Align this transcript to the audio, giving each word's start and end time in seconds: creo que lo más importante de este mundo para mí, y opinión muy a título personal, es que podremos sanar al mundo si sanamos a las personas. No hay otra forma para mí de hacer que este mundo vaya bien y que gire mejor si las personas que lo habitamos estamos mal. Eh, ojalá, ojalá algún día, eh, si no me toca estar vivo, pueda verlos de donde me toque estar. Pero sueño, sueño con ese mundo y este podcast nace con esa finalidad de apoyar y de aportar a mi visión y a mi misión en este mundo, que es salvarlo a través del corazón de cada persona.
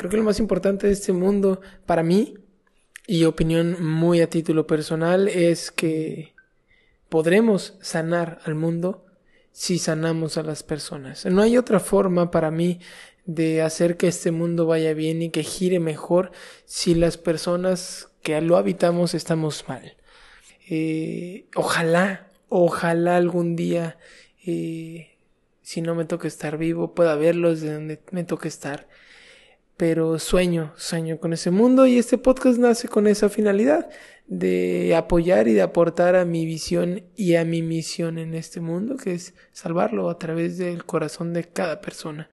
creo 0.00 0.10
que 0.10 0.16
lo 0.16 0.22
más 0.22 0.40
importante 0.40 0.86
de 0.86 0.94
este 0.94 1.12
mundo 1.12 1.60
para 1.84 2.02
mí, 2.02 2.32
y 3.06 3.24
opinión 3.24 3.84
muy 3.84 4.22
a 4.22 4.30
título 4.30 4.66
personal, 4.66 5.28
es 5.28 5.70
que 5.70 6.32
podremos 7.10 7.76
sanar 7.82 8.38
al 8.46 8.54
mundo 8.54 9.04
si 9.52 9.78
sanamos 9.78 10.38
a 10.38 10.42
las 10.42 10.62
personas. 10.62 11.26
No 11.26 11.42
hay 11.42 11.58
otra 11.58 11.80
forma 11.80 12.30
para 12.30 12.50
mí 12.50 12.80
de 13.26 13.60
hacer 13.60 13.98
que 13.98 14.08
este 14.08 14.30
mundo 14.30 14.64
vaya 14.64 14.94
bien 14.94 15.20
y 15.20 15.28
que 15.28 15.42
gire 15.42 15.80
mejor 15.80 16.32
si 16.64 16.94
las 16.94 17.18
personas 17.18 18.08
que 18.22 18.40
lo 18.40 18.56
habitamos 18.56 19.12
estamos 19.12 19.68
mal. 19.68 19.98
Eh, 20.70 21.44
ojalá, 21.56 22.26
ojalá 22.48 23.18
algún 23.18 23.54
día, 23.54 23.98
eh, 24.46 25.18
si 25.60 25.82
no 25.82 25.94
me 25.94 26.06
toca 26.06 26.26
estar 26.26 26.56
vivo, 26.56 26.94
pueda 26.94 27.16
verlos 27.16 27.60
de 27.60 27.74
donde 27.74 28.00
me 28.12 28.24
toque 28.24 28.48
estar. 28.48 28.88
Pero 29.80 30.18
sueño, 30.18 30.74
sueño 30.76 31.18
con 31.18 31.32
ese 31.32 31.50
mundo 31.50 31.86
y 31.86 31.96
este 31.96 32.18
podcast 32.18 32.58
nace 32.58 32.86
con 32.86 33.06
esa 33.06 33.30
finalidad 33.30 33.88
de 34.26 34.94
apoyar 34.94 35.48
y 35.48 35.54
de 35.54 35.62
aportar 35.62 36.16
a 36.16 36.26
mi 36.26 36.44
visión 36.44 37.02
y 37.16 37.36
a 37.36 37.46
mi 37.46 37.62
misión 37.62 38.18
en 38.18 38.34
este 38.34 38.60
mundo, 38.60 38.98
que 38.98 39.14
es 39.14 39.32
salvarlo 39.52 40.10
a 40.10 40.18
través 40.18 40.58
del 40.58 40.84
corazón 40.84 41.32
de 41.32 41.44
cada 41.44 41.80
persona. 41.80 42.28